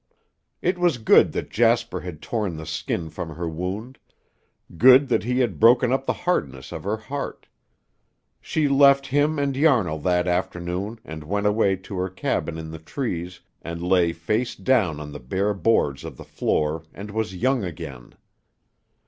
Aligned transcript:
It 0.63 0.79
was 0.79 0.97
good 0.97 1.31
that 1.33 1.51
Jasper 1.51 1.99
had 1.99 2.23
torn 2.23 2.57
the 2.57 2.65
skin 2.65 3.11
from 3.11 3.35
her 3.35 3.47
wound, 3.47 3.99
good 4.75 5.09
that 5.09 5.25
he 5.25 5.41
had 5.41 5.59
broken 5.59 5.91
up 5.91 6.07
the 6.07 6.13
hardness 6.25 6.71
of 6.71 6.83
her 6.85 6.97
heart. 6.97 7.45
She 8.41 8.67
left 8.67 9.05
him 9.05 9.37
and 9.37 9.55
Yarnall 9.55 9.99
that 9.99 10.27
afternoon 10.27 10.99
and 11.05 11.23
went 11.23 11.45
away 11.45 11.75
to 11.75 11.97
her 11.99 12.09
cabin 12.09 12.57
in 12.57 12.71
the 12.71 12.79
trees 12.79 13.41
and 13.61 13.83
lay 13.83 14.11
face 14.11 14.55
down 14.55 14.99
on 14.99 15.11
the 15.11 15.19
bare 15.19 15.53
boards 15.53 16.03
of 16.03 16.17
the 16.17 16.25
floor 16.25 16.81
and 16.95 17.11
was 17.11 17.35
young 17.35 17.63
again. 17.63 18.15